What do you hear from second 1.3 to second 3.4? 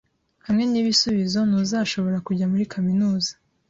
ntuzashobora kujya muri kaminuza.